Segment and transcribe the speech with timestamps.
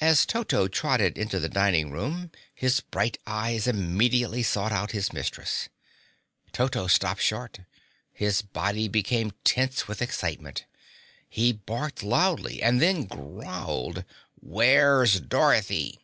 [0.00, 5.12] As Toto trotted into the dining room, his bright little eyes immediately sought out his
[5.12, 5.68] mistress.
[6.52, 7.58] Toto stopped short;
[8.12, 10.66] his body became tense with excitement.
[11.28, 14.04] He barked loudly and then growled,
[14.38, 15.98] "Where's Dorothy?"